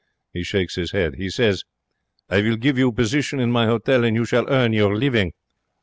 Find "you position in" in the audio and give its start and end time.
2.75-3.51